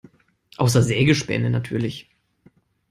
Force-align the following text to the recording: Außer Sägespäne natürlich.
Außer 0.57 0.81
Sägespäne 0.81 1.51
natürlich. 1.51 2.09